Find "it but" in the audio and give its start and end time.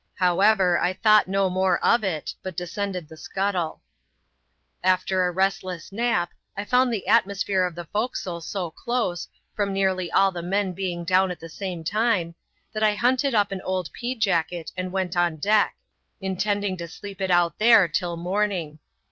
2.03-2.57